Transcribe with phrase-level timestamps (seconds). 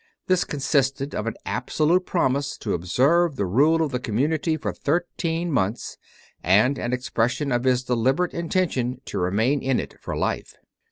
[0.25, 4.73] This con sisted of an absolute promise to observe the rule of the community for
[4.73, 5.95] thirteen months,
[6.43, 10.55] and an expres sion of his deliberate intention to remain in it for life.